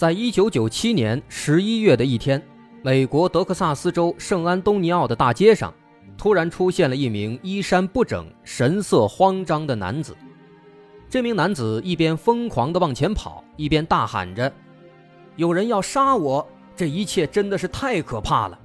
[0.00, 2.42] 在一九九七年十一月的一天，
[2.80, 5.74] 美国德克萨斯州圣安东尼奥的大街上，
[6.16, 10.16] 突然出现了一名衣衫不整、神色慌张的男子。
[11.10, 14.50] 这名男子一边疯狂地往前跑，一边大喊着
[15.36, 16.48] ：“有人要杀我！
[16.74, 18.58] 这一切真的是太可怕了。”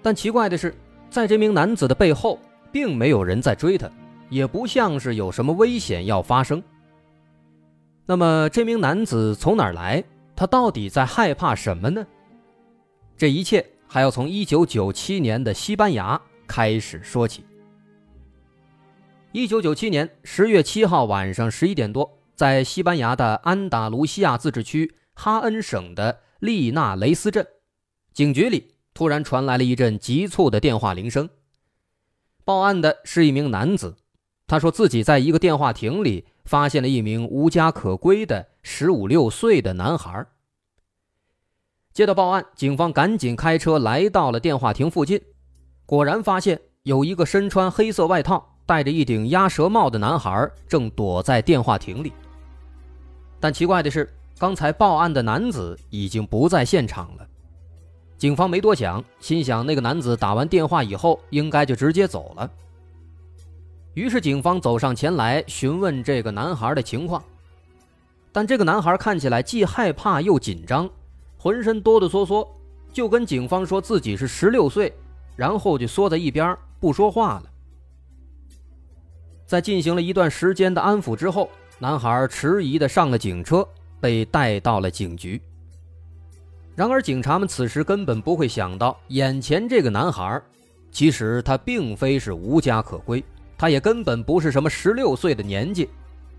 [0.00, 0.72] 但奇怪的是。
[1.10, 2.38] 在这名男子的背后，
[2.70, 3.90] 并没有人在追他，
[4.30, 6.62] 也不像是有什么危险要发生。
[8.10, 10.02] 那么，这名男子从哪儿来？
[10.34, 12.06] 他到底在害怕什么呢？
[13.18, 17.44] 这一切还要从1997年的西班牙开始说起。
[19.34, 27.46] 1997年10月7号晚上11点多，在西班牙的安达卢西亚自治区哈恩省的利纳雷斯镇，
[28.14, 28.72] 警局里。
[28.94, 31.28] 突然传来了一阵急促的电话铃声。
[32.44, 33.96] 报案的是一名男子，
[34.46, 40.26] 他说自己在一个电话亭里发现了一名无家可归的十五六岁的男孩。
[41.92, 45.20] 接到报案，警方赶紧开车来到了电话亭附近，
[45.84, 52.12] 果然发现有一个身穿黑色外套、戴着一顶鸭舌帽的男孩正躲在电话亭里。
[53.38, 54.08] 但奇怪的是，
[54.38, 57.26] 刚才报案的男子已经不在现场了。
[58.16, 62.50] 警方没多想，心想那个男子打完电话以后应该就直接走了。
[63.98, 67.20] 于是警方走上前来询问这个男孩的情况，
[68.30, 70.88] 但这个男孩看起来既害怕又紧张，
[71.36, 72.46] 浑身哆哆嗦嗦，
[72.92, 74.94] 就跟警方说自己是十六岁，
[75.34, 77.50] 然后就缩在一边不说话了。
[79.44, 83.66] 在进行了一段时间的安抚之后，男孩迟疑的上了警车，
[84.00, 85.42] 被带到了警局。
[86.76, 90.40] 然而，警察们此时根本不会想到，眼前这个男孩，
[90.92, 93.24] 其实他并非是无家可归，
[93.58, 95.90] 他也根本不是什么十六岁的年纪，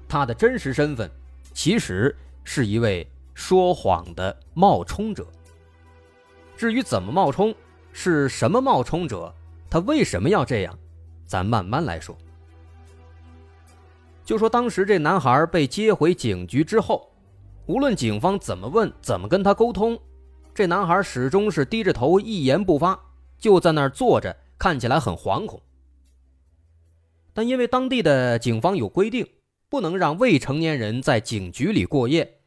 [0.08, 1.12] 他的真实身份，
[1.54, 2.16] 其实
[2.46, 5.28] 是一位说谎的冒充者。
[6.56, 7.54] 至于怎么冒充，
[7.92, 9.34] 是什么冒充者，
[9.70, 10.80] 他为什么要这样，
[11.26, 12.18] 咱慢慢来说。
[14.24, 17.12] 就说当时这男孩被接回警局之后，
[17.66, 20.00] 无论警方怎么问，怎么跟他沟通。
[20.54, 23.00] 这男孩始终是低着头，一言不发，
[23.38, 25.62] 就在那儿坐着，看起来很惶恐。
[27.40, 29.26] 但因为当地的警方有规定，
[29.70, 32.42] 不能让未成年人在警局里过夜，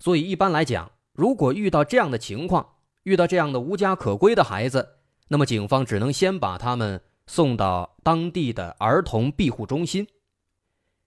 [0.00, 2.74] 所以一般来讲，如果遇到这样的情况，
[3.04, 4.86] 遇到这样的无家可归的孩子，
[5.28, 10.06] 那么警方只能先把他们送到当地的儿童庇护中心。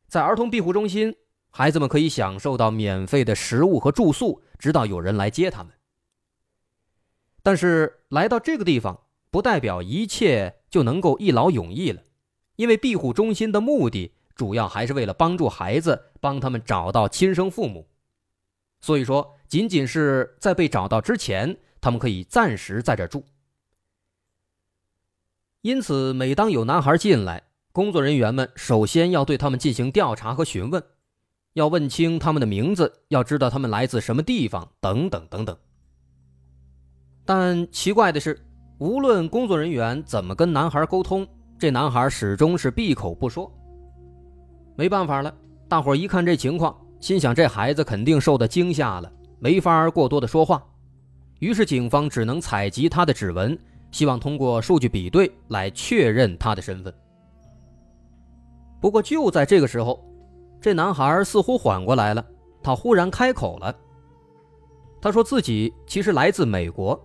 [0.07, 1.15] 在儿童庇护中心，
[1.51, 5.71] 孩子们可以享受到免费的食物和住宿，直到有人来接他们。
[7.44, 12.01] 但是来到这个地方，不代表一切就能够一劳永逸了，
[12.55, 17.88] 因为庇护中心的目的主要还是为了帮助孩子，帮他们找到亲生父母。
[18.81, 23.23] 所以说，仅仅是在被找到之前，他们可以暂时在这住。
[25.61, 30.83] 因此，每当有男孩进来，工作人员们首先要对他们进行调查和询问，
[31.53, 35.57] 要问清他们的名字，要知道他们来自什么地方，等等等等。
[37.25, 38.45] 但奇怪的是，
[38.77, 41.27] 无论工作人员怎么跟男孩沟通，
[41.57, 43.50] 这男孩始终是闭口不说。
[44.75, 45.34] 没办法了，
[45.69, 50.62] 大伙一看这情况，心想这孩子肯定受到惊吓了，没法过多的说话。
[51.40, 53.57] 于是警方只能采集他的指纹，
[53.92, 56.94] 希望通过数据比对来确认他的身份。
[58.81, 60.04] 不过就在这个时候，
[60.60, 62.25] 这男孩似乎缓过来了，
[62.62, 63.74] 他忽然开口了。
[65.02, 67.00] 他说自己其实来自美国。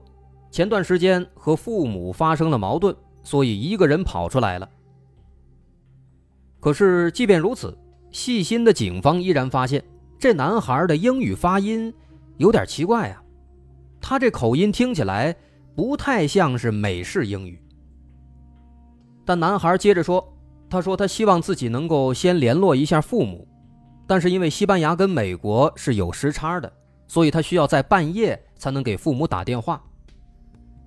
[0.51, 4.69] 前段时间和父母发生了矛盾，所以一个人跑出来了。
[6.61, 7.77] 可是，即便如此，
[8.11, 9.83] 细心的警方依然发现
[10.19, 11.93] 这男孩的英语发音
[12.37, 13.23] 有点奇怪啊，
[14.01, 15.35] 他这口音听起来
[15.75, 17.59] 不太像是美式英语。
[19.25, 20.37] 但男孩接着说
[20.69, 23.47] ：“他说他希望自己能够先联络一下父母，
[24.07, 26.71] 但是因为西班牙跟美国是有时差的，
[27.07, 29.83] 所以他需要在半夜才能给父母打电话。”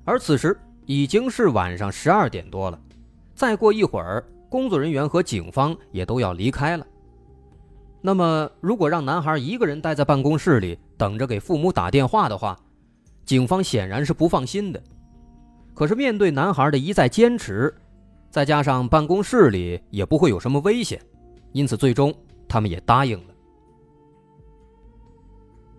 [0.05, 2.79] 而此时已经是晚上十二点多了，
[3.33, 6.85] 再过一会儿，工作人员和警方也都要离开了。
[8.01, 12.59] 那么，如果让男孩一个人待在办公室里，等着给父母打电话的话，
[13.25, 14.83] 警方显然是不放心的。
[15.73, 17.73] 可是面对男孩的一再坚持，
[18.29, 21.01] 再加上办公室里也不会有什么危险，
[21.53, 22.13] 因此最终
[22.47, 23.33] 他们也答应了。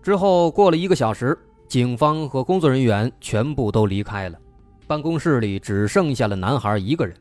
[0.01, 1.37] 之后过了一个小时，
[1.67, 4.39] 警方和工作人员全部都离开了，
[4.87, 7.15] 办公室里只剩下了男孩一个人。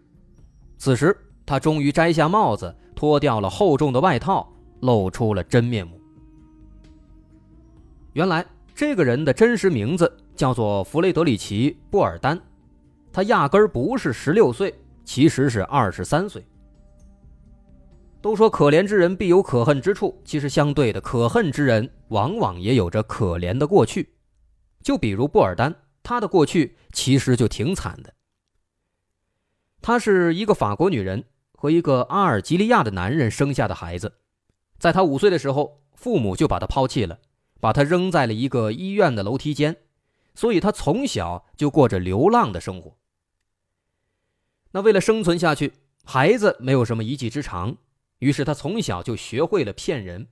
[0.77, 1.17] 此时，
[1.47, 5.99] 他终于摘下帽子，脱掉了厚重的外套，露出了真面目。
[8.13, 8.45] 原来，
[8.75, 12.41] 这个人的真实名字叫做弗雷德里奇·布尔丹。
[13.13, 14.75] 他压根儿不是十六岁，
[15.05, 16.45] 其实是二十三岁。
[18.21, 24.09] 都说可怜之人必有可恨之处，其实相对的，可恨之人往往也有着可怜的过去。
[24.83, 28.15] 就比如布尔丹，他的过去其实就挺惨的。
[29.83, 34.19] 她是一个法国女人和一个阿尔及利亚的男人生下的孩子，
[34.79, 37.19] 在她五岁的时候，父母就把她抛弃了，
[37.59, 39.77] 把她扔在了一个医院的楼梯间，
[40.35, 42.97] 所以她从小就过着流浪的生活。
[44.73, 45.73] 那为了生存下去，
[46.05, 47.77] 孩子没有什么一技之长，
[48.19, 50.29] 于是他从小就学会了骗人。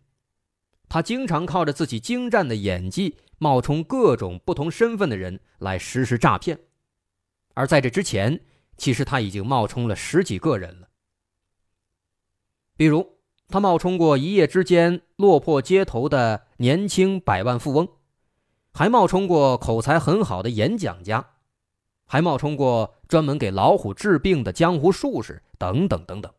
[0.88, 6.60] 他经常靠着自己精湛的演技，冒充各种不同身份的人来实施诈骗。
[7.54, 8.40] 而在这之前，
[8.76, 10.88] 其实他已经冒充了十几个人了。
[12.76, 13.18] 比如，
[13.48, 17.88] 他冒充过一夜之间落魄街头的年轻百万富翁，
[18.72, 21.30] 还冒充过口才很好的演讲家。
[22.06, 26.32] 还冒充过专门给老虎治病的江湖术士等等等等。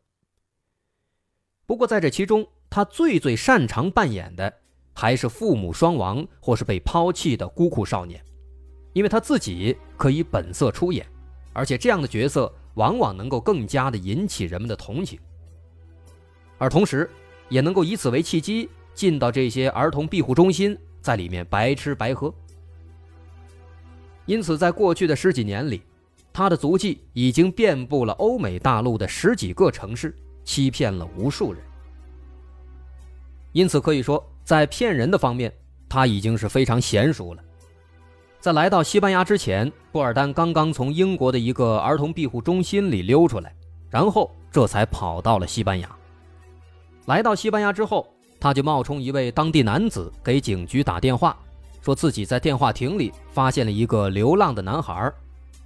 [1.66, 4.62] 不过在这其中，他最最擅长扮演的
[4.94, 8.24] 还是父母双亡或是被抛弃的孤苦少年，
[8.94, 11.06] 因为他自己可以本色出演，
[11.52, 15.20] 而且这样的角色往往能够更加的引起人们的同情，
[16.58, 17.10] 而同时
[17.50, 22.34] 也能够以此为契机进到这些儿童庇护中心，在里面白吃白喝。
[24.26, 25.82] 因此，在过去的十几年里，
[26.32, 31.62] 他的足迹已经遍布了欧美大陆的十几个城市，欺骗了无数人。
[33.52, 35.52] 因此，可以说，在骗人的方面，
[35.88, 37.44] 他已经是非常娴熟了。
[38.40, 43.56] 在来到西班牙之前，布尔丹刚刚从英国的一个儿童庇护中心里溜出来，
[43.90, 45.90] 然后这才跑到了西班牙。
[47.06, 48.06] 来到西班牙之后，
[48.40, 51.38] 他就冒充一位当地男子给警局打电话。
[51.82, 55.12] 说自己在电话亭里发现了一个流浪的男孩，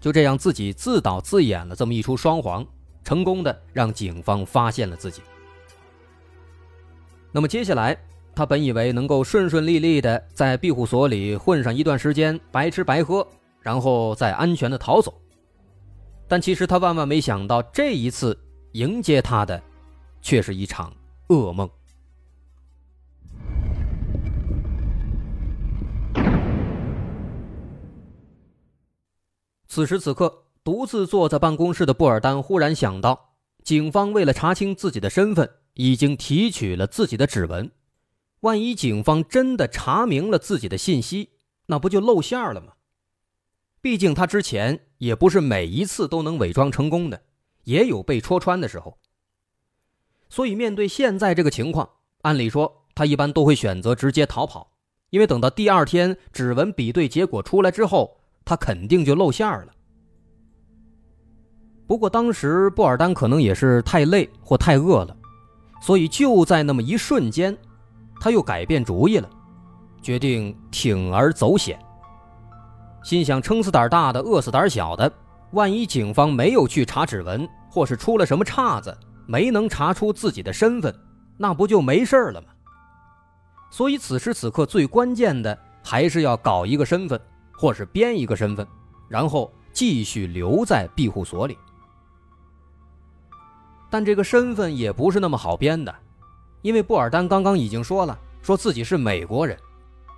[0.02, 2.66] 就这样自己自导自演了这么一出双簧，
[3.04, 5.22] 成功的让警方发现了自己。
[7.32, 7.96] 那么接下来，
[8.38, 13.28] 他本以为能够顺顺利利的在庇护所里混上一段时间，白吃白喝，
[13.62, 15.20] 然后再安全的逃走。
[16.28, 18.40] 但其实他万万没想到，这一次
[18.74, 19.60] 迎接他的，
[20.22, 20.94] 却是一场
[21.30, 21.68] 噩梦。
[29.68, 33.32] 此时此刻，独自坐在办公室的布尔丹忽然想到，
[33.64, 37.72] 警方为了查清自己的身份，已经提取了自己的指纹。
[38.42, 41.32] 万一警方真的查明了自己的信息，
[41.68, 42.74] 那不就露馅了吗？
[43.82, 47.22] 毕竟他之前也不是每一次都能伪装成功的，
[47.64, 48.98] 也有被戳穿的时候。
[50.30, 51.90] 所以面对现在这个情况，
[52.22, 54.72] 按理说他一般都会选择直接逃跑，
[55.10, 58.16] 因为等到第二天指纹比对结果出来之后。
[58.50, 59.68] 他肯定就露馅了。
[61.86, 65.18] 不过当时布尔丹可能也是太累或太饿了，
[65.82, 67.58] 所以就在那么一瞬间，
[68.20, 69.30] 他又改变主意了，
[70.02, 71.80] 决定铤而走险。
[73.04, 75.12] 心想撑死胆大的，饿死胆小的，
[75.52, 80.94] 万一警方没有去查指纹，或是出了什么岔子，没能查出自己的身份，
[81.38, 82.48] 那不就没事了吗？
[83.70, 87.20] 所以此时此刻最关键的还是要搞一个身份。
[87.60, 88.68] 或是编一个身份，
[89.10, 91.58] 然后继续留在庇护所里。
[93.90, 95.92] 但这个身份也不是那么好编的，
[96.62, 99.58] 因为布尔丹刚刚已经说了，说自己是美国人，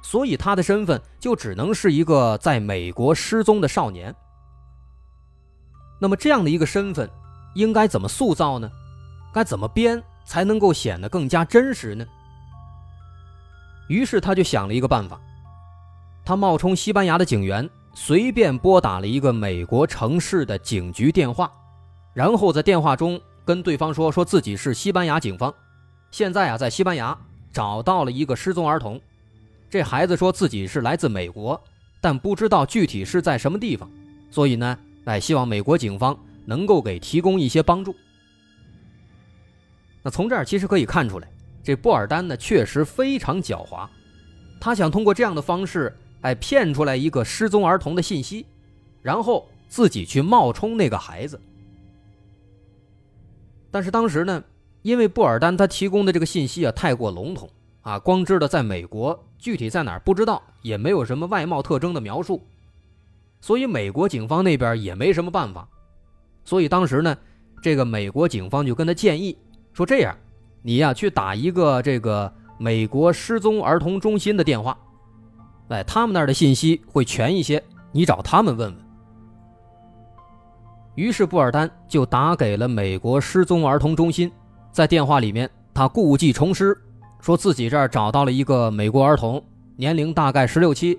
[0.01, 4.15] 所以他的身份就只能是一个在美国失踪的少年。
[5.99, 7.09] 那么这样的一个身份，
[7.55, 8.71] 应该怎么塑造呢？
[9.33, 12.05] 该怎么编才能够显得更加真实呢？
[13.89, 15.19] 于是他就想了一个办法。
[16.23, 21.51] 他冒充西班牙的警员，随便拨打了一个美国城市的警局电话，
[22.13, 25.53] 然后在电话中跟对方说，说自己是西班牙警方，
[26.11, 27.17] 现在啊在西班牙
[27.51, 28.99] 找到了一个失踪儿童，
[29.69, 31.61] 这孩子说自己是来自美国，
[32.01, 33.89] 但不知道具体是在什么地方，
[34.31, 37.95] 所以呢，哎，希望美国警方能够给提供一些帮助。
[40.01, 41.27] 那从这儿其实可以看出来，
[41.63, 43.87] 这布尔丹呢确实非常狡猾。
[44.59, 48.45] 他想通过这样的方式，哎，骗出来一个失踪儿童的信息，
[49.01, 51.39] 然后自己去冒充那个孩子。
[53.71, 54.43] 但是当时呢，
[54.81, 57.49] 因为布尔丹他提供的这个信息啊太过笼统
[57.81, 62.41] 啊，光知道在美国，具体在哪儿不知道，也没有什么外貌特征的描述，
[63.41, 65.67] 所以美国警方那边也没什么办法。
[66.45, 67.17] 所以当时呢，
[67.61, 69.37] 这个美国警方就跟他建议
[69.73, 70.15] 说：“这样，
[70.61, 74.77] 你呀去打一个这个美国失踪儿童中心的电话，
[75.69, 78.79] 哎，他们那儿的信息会全一些，你找他们问问。”
[80.95, 84.29] 于是布尔丹就打给了美国失踪儿童中心，
[84.79, 86.73] 在电话里面，他故技重施，
[87.19, 89.43] 说自己这儿找到了一个美国儿童，
[89.75, 90.97] 年龄大概十六七，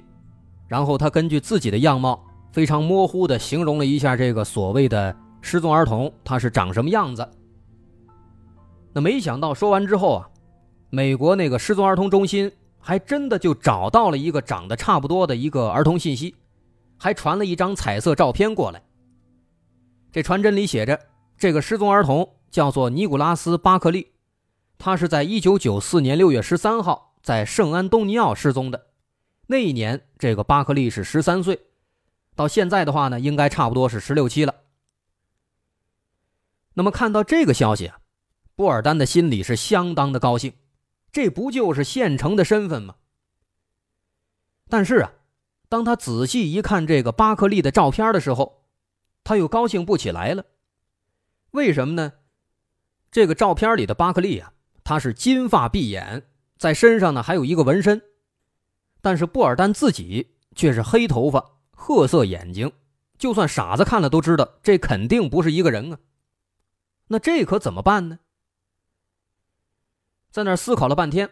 [0.69, 2.23] 然后他根据自己的样貌，
[2.53, 5.17] 非常模糊地形容了一下这个所谓的。
[5.41, 7.27] 失踪儿童他是长什么样子？
[8.93, 10.29] 那没想到说完之后啊，
[10.91, 16.35] 美国那个失踪儿童中心还真的就找到了一个长得差不多的一个儿童信息，
[16.99, 18.83] 还传了一张彩色照片过来。
[20.13, 21.01] 这传真里写着，
[21.39, 24.13] 这个失踪儿童叫做尼古拉斯·巴克利，
[24.79, 28.89] 他是在1994年6月13号在圣安东尼奥失踪的。
[29.47, 31.67] 那一年，这个巴克利是13岁，
[32.35, 34.55] 到现在的话呢，应该差不多是十六、七了。
[36.75, 38.01] 那么看到这个消息啊，
[38.55, 40.53] 布尔丹的心里是相当的高兴，
[41.13, 42.97] 这不就是现成的身份吗？
[44.69, 45.13] 但是啊，
[45.69, 48.65] 当他仔细一看这个巴克利的照片的时候，
[49.25, 50.45] 他又高兴不起来了。
[51.51, 52.13] 为什么呢？
[53.11, 54.53] 这个照片里的巴克利啊，
[54.85, 56.23] 他是金发碧眼，
[56.59, 58.01] 在身上呢还有一个纹身，
[59.01, 62.71] 但是布尔丹自己却是黑头发、褐色眼睛，
[63.19, 65.99] 就算傻子看了都知道，这肯定不是一个人啊。
[67.09, 68.21] 那这可怎么办呢？
[70.31, 71.29] 在那思考了半天，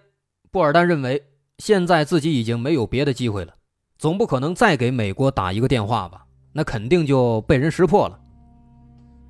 [0.51, 3.55] 布尔丹认为现在自己已经没有别的机会了，
[3.97, 6.27] 总不可能再给美国打一个电话吧？
[6.53, 8.21] 那肯定就被人识破了。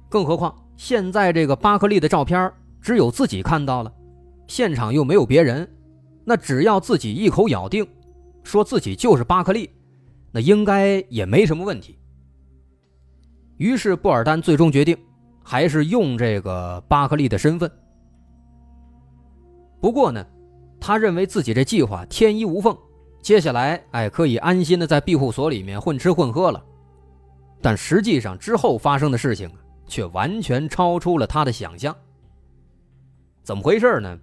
[0.09, 3.93] 更何况现在这个巴克利的照片只有自己看到了，
[4.47, 5.69] 现场又没有别人，
[6.25, 7.87] 那只要自己一口咬定，
[8.43, 9.69] 说自己就是巴克利，
[10.33, 11.99] 那应该也没什么问题。
[13.59, 14.97] 于是布尔丹最终决定。
[15.51, 17.71] 还是用这个巴克利的身份。
[19.81, 20.23] 不过呢，
[20.79, 22.77] 他认为自己这计划天衣无缝，
[23.23, 26.63] 接下来哎可以安心的在庇护所里面混吃混喝了。
[27.63, 29.51] 但实际上之后发生的事情
[29.89, 31.95] 却完全超出了他的想象。
[33.43, 34.19] 怎么回事呢？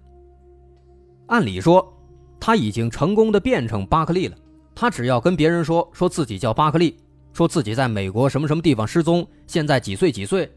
[1.26, 1.92] 按理说
[2.38, 4.36] 他已经成功的变成巴克利了，
[4.74, 6.96] 他只要跟别人说说自己叫巴克利，
[7.32, 10.50] 说自己在美国什么什么地方失踪，现在几岁几岁。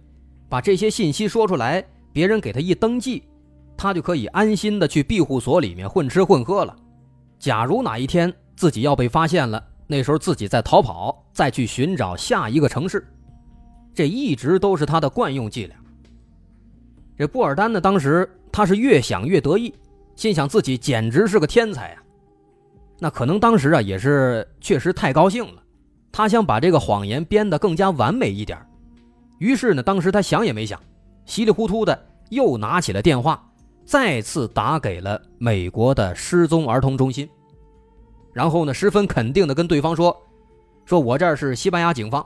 [0.47, 3.23] 把这些信息说出来，别人给他一登记，
[3.75, 6.75] 他就可以安心的去庇护所里面混吃混喝了。
[7.39, 13.07] 假如哪一天自己要被发现了，那时候自己再逃跑，再去寻找下一个城市，
[13.99, 15.75] 这一直都是他的惯用伎俩。
[17.17, 19.73] 这布尔丹呢，当时他是越想越得意，
[20.15, 22.03] 心想自己简直是个天才啊。
[22.97, 25.61] 那可能当时啊，也是确实太高兴了，
[26.13, 28.57] 他想把这个谎言编得更加完美一点。
[29.37, 30.79] 于是呢，当时他想也没想，
[31.25, 33.45] 稀里糊涂的又拿起了电话，
[33.83, 37.29] 再次打给了美国的失踪儿童中心。
[38.31, 40.15] 然后呢，十分肯定的跟对方说
[40.87, 42.25] ：“说我这儿是西班牙警方，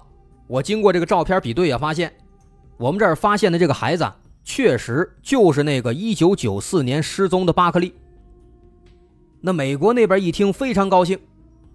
[0.53, 2.13] 我经过这个照片比对啊，发现
[2.77, 4.07] 我们这儿发现的这个孩子
[4.43, 7.91] 确实就是那个1994年失踪的巴克利。”
[9.41, 11.17] 那美国那边一听非常高兴，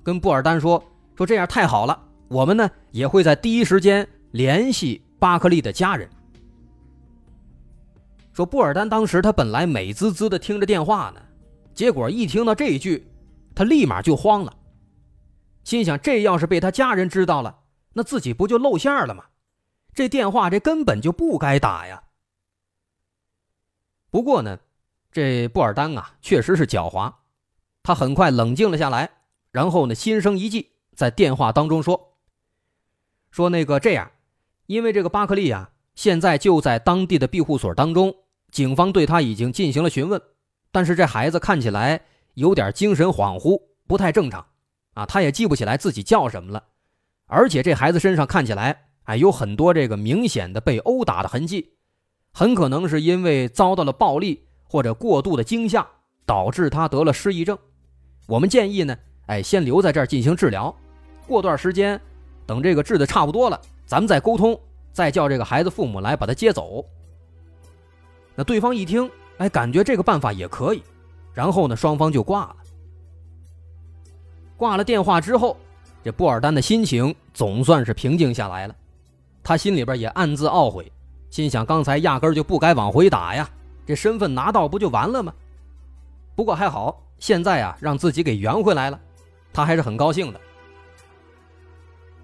[0.04, 0.80] 跟布尔丹说
[1.18, 6.08] ：“说这样太好了，我们呢也会在第一时间联系。”巴克利的家人
[8.32, 11.20] 说：“布尔丹当时他本来美滋滋的听着电话呢，
[11.74, 13.04] 结果一听到这一句，
[13.56, 14.54] 他立马就慌了，
[15.64, 17.57] 心想：这要是被他家人知道了，
[17.98, 19.24] 那自己不就露馅了吗？
[19.92, 22.04] 这电话这根本就不该打呀。”
[24.08, 24.60] 不过呢，
[25.10, 27.12] 这布尔丹啊，确实是狡猾，
[27.82, 29.10] 他很快冷静了下来，
[29.50, 32.14] 然后呢，心生一计，在电话当中说
[33.32, 34.12] ：“说那个这样。”
[34.66, 38.14] 因为这个巴克利啊，现在就在当地的庇护所当中，
[38.52, 40.22] 警方对他已经进行了询问，
[40.70, 44.46] 但是这孩子看起来有点精神恍惚，不太正常，
[44.94, 46.64] 啊，他也记不起来自己叫什么了，
[47.28, 51.74] 而且这孩子身上看起来，哎，有很多这个明显的被殴打的痕迹，
[52.32, 55.86] 很可能是因为遭到了暴力或者过度的惊吓，
[56.26, 57.56] 导致他得了失忆症。
[58.26, 60.74] 我们建议呢，哎，先留在这儿进行治疗，
[61.26, 62.00] 过段时间，
[62.46, 63.60] 等这个治的差不多了。
[63.86, 64.58] 咱们再沟通，
[64.92, 66.84] 再叫这个孩子父母来把他接走。
[68.34, 70.82] 那对方一听，哎，感觉这个办法也可以，
[71.32, 72.56] 然后呢，双方就挂了。
[74.56, 75.56] 挂了电话之后，
[76.08, 78.74] 这布尔丹的心情总算是平静下来了。
[79.42, 80.90] 他心里边也暗自懊悔，
[81.28, 83.46] 心想刚才压根就不该往回打呀，
[83.84, 85.30] 这身份拿到不就完了吗？
[86.34, 88.98] 不过还好，现在啊让自己给圆回来了，
[89.52, 90.40] 他还是很高兴的。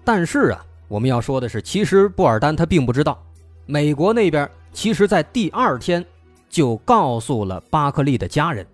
[0.03, 3.23] 但是啊，我们要说的是，其实布尔丹他并不知道，
[3.67, 6.03] 美国那边其实在第二天
[6.49, 8.65] 就告诉了巴克利的家人。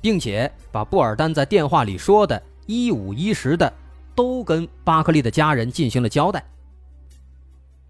[0.00, 3.72] 并且把布尔丹在电话里说的一五一十的
[4.18, 6.44] 都跟巴克利的家人进行了交代，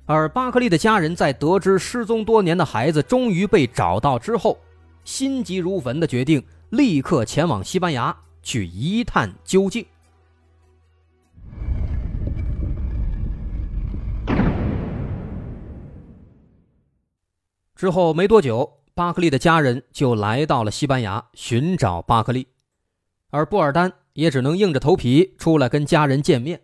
[0.04, 4.58] 而巴克利的家人在得知失踪多年的孩子终于被找到之后，
[5.04, 9.87] 心急如焚的决定立刻前往西班牙去一探究竟。
[17.75, 18.70] 之后没多久。
[18.94, 22.49] 巴克利的家人就来到了西班牙寻找巴克利，
[23.30, 26.62] 而布尔丹也只能硬着头皮出来跟家人见面。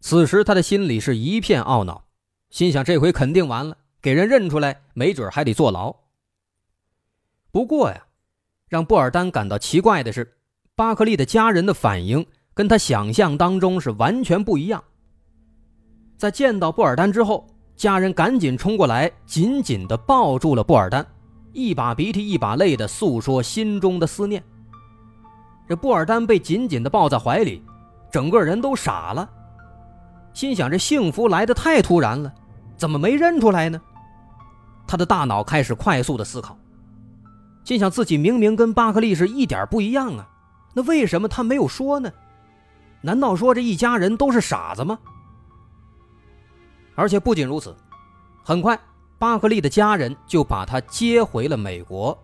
[0.00, 2.06] 此时他的心里是一片懊恼，
[2.48, 5.94] 心想这回肯定完了，给人认出来，没准还得坐牢。
[7.52, 8.06] 不过呀，
[8.66, 10.38] 让布尔丹感到奇怪的是，
[10.74, 14.82] 巴克利的家人的反应跟他想象当中是完全不一样。
[16.16, 21.06] 在见到布尔丹之后，家人赶紧冲过来，紧紧地抱住了布尔丹。
[21.52, 24.42] 一把鼻涕一把泪的诉说心中的思念。
[25.68, 27.62] 这布尔丹被紧紧的抱在怀里，
[28.10, 29.28] 整个人都傻了，
[30.32, 32.32] 心想：这幸福来得太突然了，
[32.76, 33.80] 怎么没认出来呢？
[34.86, 36.58] 他的大脑开始快速的思考，
[37.64, 40.28] 心想自己明明跟巴克利是一点不一样啊，
[40.74, 42.12] 那为什么他没有说呢？
[43.00, 44.98] 难道说这一家人都是傻子吗？
[46.94, 47.74] 而且不仅如此，
[48.42, 48.78] 很快。
[49.16, 52.16] 巴克利的家人就把他接回了美国，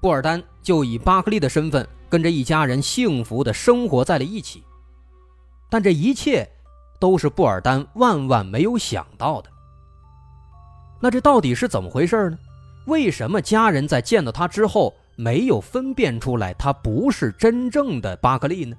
[0.00, 1.86] 布尔丹就以巴克利的身份
[2.16, 4.64] 跟着一家人幸福的生活在了一起。
[5.68, 6.48] 但这一切
[6.98, 9.50] 都是布尔丹万万没有想到的。
[10.98, 12.38] 那这到底是怎么回事呢？
[12.86, 18.74] 为什么家人在见到他之后没有分辨出来他不是真正的巴克利呢？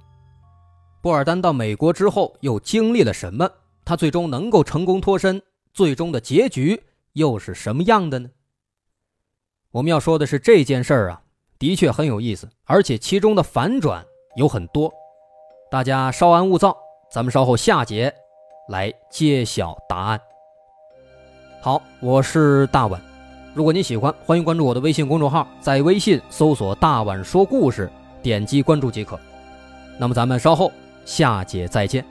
[1.00, 3.48] 布尔丹到美国之后又经历了什么？
[3.86, 5.40] 他最终能够成功脱身，
[5.76, 6.82] 最终的结局？
[7.14, 8.32] 又是什么样的呢？
[9.70, 11.22] 我们要说的是这件事儿啊，
[11.60, 14.04] 的确很有意思，而且其中的反转
[14.36, 14.92] 有很多。
[15.70, 16.78] 大家稍安勿躁，
[17.12, 18.14] 咱们稍后下节
[18.70, 20.20] 来揭晓答案。
[21.62, 23.02] 好，我是大碗。
[23.54, 27.92] 如果你喜欢，欢迎关注我的微信公众号，在微信搜索“大碗说故事”，
[28.22, 29.20] 点击关注即可。
[29.98, 30.72] 那么咱们稍后
[31.06, 32.06] 下节再见。